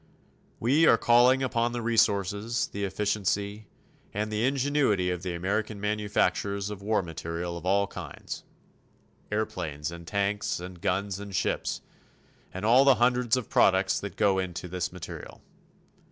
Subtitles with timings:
[0.59, 3.67] We are calling upon the resources, the efficiency
[4.15, 8.43] and the ingenuity of the American manufacturers of war material of all kinds
[9.31, 11.81] airplanes and tanks and guns and ships,
[12.51, 15.43] and all the hundreds of products that go into this material.